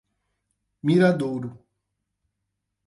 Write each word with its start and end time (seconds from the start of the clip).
Miradouro 0.85 1.49